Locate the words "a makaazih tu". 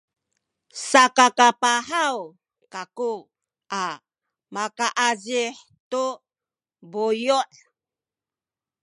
3.81-6.03